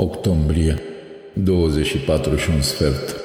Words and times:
Octombrie, 0.00 0.78
24 1.32 2.36
și 2.36 2.50
un 2.50 2.60
sfert. 2.60 3.16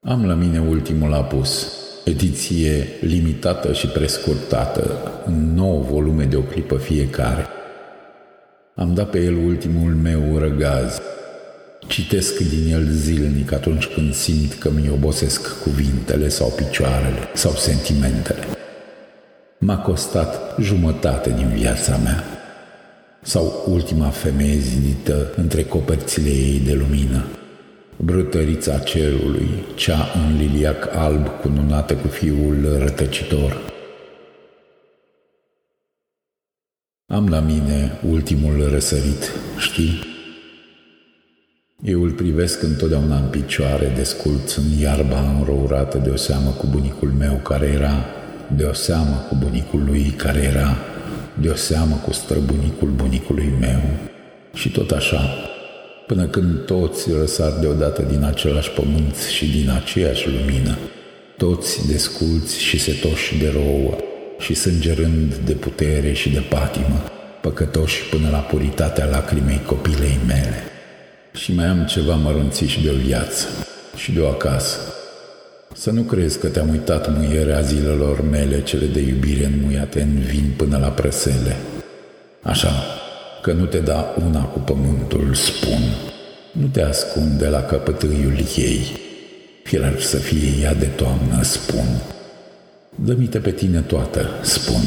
Am 0.00 0.26
la 0.26 0.34
mine 0.34 0.60
ultimul 0.60 1.12
apus, 1.12 1.72
ediție 2.04 2.86
limitată 3.00 3.72
și 3.72 3.86
prescurtată, 3.86 5.12
în 5.26 5.54
9 5.54 5.80
volume 5.80 6.24
de 6.24 6.36
o 6.36 6.40
clipă 6.40 6.76
fiecare. 6.76 7.46
Am 8.74 8.94
dat 8.94 9.10
pe 9.10 9.18
el 9.18 9.36
ultimul 9.36 9.94
meu 9.94 10.38
răgaz. 10.38 11.00
Citesc 11.86 12.38
din 12.38 12.72
el 12.72 12.86
zilnic 12.90 13.52
atunci 13.52 13.86
când 13.86 14.14
simt 14.14 14.52
că 14.52 14.70
mi 14.70 14.90
obosesc 14.90 15.62
cuvintele 15.62 16.28
sau 16.28 16.48
picioarele 16.48 17.28
sau 17.34 17.52
sentimentele. 17.52 18.44
M-a 19.58 19.78
costat 19.78 20.60
jumătate 20.60 21.30
din 21.30 21.48
viața 21.48 21.96
mea 21.96 22.41
sau 23.22 23.64
ultima 23.68 24.08
femeie 24.08 24.58
zidită 24.58 25.32
între 25.36 25.64
coperțile 25.64 26.28
ei 26.28 26.60
de 26.64 26.72
lumină. 26.72 27.24
Brutărița 27.96 28.78
cerului, 28.78 29.48
cea 29.74 30.08
în 30.14 30.36
liliac 30.36 30.94
alb 30.94 31.26
cununată 31.40 31.94
cu 31.94 32.08
fiul 32.08 32.76
rătăcitor. 32.78 33.70
Am 37.06 37.28
la 37.28 37.40
mine 37.40 37.98
ultimul 38.10 38.68
răsărit, 38.70 39.30
știi? 39.58 40.10
Eu 41.82 42.02
îl 42.02 42.10
privesc 42.10 42.62
întotdeauna 42.62 43.16
în 43.16 43.28
picioare, 43.28 43.92
desculț 43.96 44.54
în 44.54 44.78
iarba 44.80 45.30
înrourată 45.30 45.98
de 45.98 46.10
o 46.10 46.16
seamă 46.16 46.50
cu 46.50 46.66
bunicul 46.66 47.12
meu 47.18 47.34
care 47.34 47.66
era, 47.66 48.04
de 48.56 48.64
o 48.64 48.72
seamă 48.72 49.26
cu 49.28 49.34
bunicul 49.34 49.84
lui 49.84 50.02
care 50.02 50.40
era, 50.40 50.76
de 51.40 51.48
o 51.48 51.54
seamă 51.54 52.00
cu 52.04 52.12
străbunicul 52.12 52.88
bunicului 52.88 53.52
meu. 53.60 53.80
Și 54.54 54.70
tot 54.70 54.90
așa, 54.90 55.20
până 56.06 56.26
când 56.26 56.64
toți 56.66 57.08
răsar 57.20 57.52
deodată 57.60 58.02
din 58.02 58.24
același 58.24 58.70
pământ 58.70 59.16
și 59.16 59.46
din 59.46 59.70
aceeași 59.70 60.28
lumină, 60.28 60.78
toți 61.36 61.86
desculți 61.86 62.60
și 62.60 62.78
setoși 62.78 63.38
de 63.38 63.48
rouă 63.48 63.96
și 64.38 64.54
sângerând 64.54 65.34
de 65.34 65.52
putere 65.52 66.12
și 66.12 66.30
de 66.30 66.42
patimă, 66.48 67.02
păcătoși 67.40 68.02
până 68.10 68.28
la 68.30 68.38
puritatea 68.38 69.04
lacrimei 69.04 69.60
copilei 69.66 70.18
mele. 70.26 70.62
Și 71.34 71.54
mai 71.54 71.66
am 71.66 71.84
ceva 71.84 72.14
mărunțiș 72.14 72.78
de 72.82 72.90
o 72.90 72.94
viață 73.06 73.46
și 73.96 74.12
de 74.12 74.20
o 74.20 74.28
acasă, 74.28 74.78
să 75.74 75.90
nu 75.90 76.02
crezi 76.02 76.38
că 76.38 76.46
te-am 76.46 76.68
uitat 76.68 77.16
muierea 77.16 77.60
zilelor 77.60 78.28
mele, 78.30 78.62
cele 78.62 78.86
de 78.86 79.00
iubire 79.00 79.44
înmuiate 79.44 80.00
în 80.00 80.18
vin 80.18 80.52
până 80.56 80.78
la 80.78 80.88
prăsele. 80.88 81.56
Așa, 82.42 82.72
că 83.42 83.52
nu 83.52 83.64
te 83.64 83.78
da 83.78 84.14
una 84.26 84.44
cu 84.44 84.58
pământul, 84.58 85.34
spun. 85.34 85.82
Nu 86.52 86.66
te 86.66 86.82
ascunde 86.82 87.48
la 87.48 87.62
căpătâiul 87.62 88.36
ei. 88.56 88.80
Firar 89.62 90.00
să 90.00 90.16
fie 90.16 90.62
ea 90.62 90.74
de 90.74 90.86
toamnă, 90.86 91.42
spun. 91.42 91.86
Dă-mi 92.94 93.26
pe 93.26 93.50
tine 93.50 93.80
toată, 93.80 94.28
spun, 94.42 94.82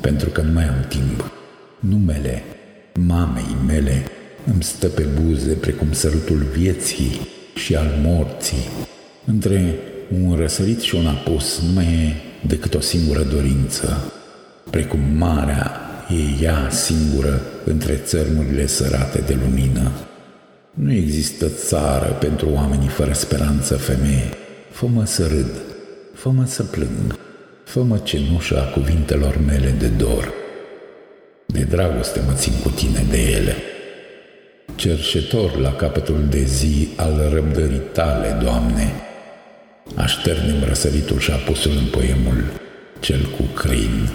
pentru 0.00 0.30
că 0.30 0.40
nu 0.40 0.52
mai 0.52 0.64
am 0.64 0.84
timp. 0.88 1.30
Numele 1.80 2.42
mamei 3.00 3.56
mele 3.66 4.02
îmi 4.52 4.62
stă 4.62 4.88
pe 4.88 5.02
buze 5.02 5.52
precum 5.52 5.92
sărutul 5.92 6.46
vieții 6.56 7.20
și 7.54 7.76
al 7.76 7.90
morții. 8.02 8.68
Între 9.24 9.74
un 10.22 10.36
răsărit 10.36 10.80
și 10.80 10.94
un 10.94 11.06
apus 11.06 11.60
nu 11.66 11.72
mai 11.72 11.84
e 11.84 12.14
decât 12.46 12.74
o 12.74 12.80
singură 12.80 13.22
dorință, 13.22 14.12
precum 14.70 15.00
marea 15.16 15.80
e 16.08 16.44
ea 16.44 16.68
singură 16.70 17.40
între 17.64 17.94
țărmurile 17.94 18.66
sărate 18.66 19.22
de 19.26 19.36
lumină. 19.44 19.90
Nu 20.70 20.92
există 20.92 21.48
țară 21.48 22.16
pentru 22.20 22.48
oamenii 22.52 22.88
fără 22.88 23.12
speranță 23.12 23.76
femeie. 23.76 24.28
Fă-mă 24.70 25.04
să 25.04 25.26
râd, 25.26 25.62
fă-mă 26.14 26.44
să 26.46 26.62
plâng, 26.62 27.18
fă-mă 27.64 27.98
cenușa 27.98 28.60
a 28.60 28.70
cuvintelor 28.70 29.38
mele 29.46 29.74
de 29.78 29.86
dor. 29.86 30.32
De 31.46 31.62
dragoste 31.62 32.20
mă 32.26 32.32
țin 32.32 32.52
cu 32.62 32.68
tine 32.68 33.06
de 33.10 33.18
ele. 33.18 33.54
Cerșetor 34.74 35.56
la 35.56 35.72
capătul 35.72 36.24
de 36.30 36.42
zi 36.42 36.88
al 36.96 37.28
răbdării 37.32 37.82
tale, 37.92 38.38
Doamne, 38.42 38.92
Așternem 40.04 40.64
răsăritul 40.64 41.18
și 41.18 41.30
apusul 41.30 41.72
în 41.76 41.86
poemul 41.86 42.44
cel 43.00 43.20
cu 43.36 43.42
crin. 43.42 44.08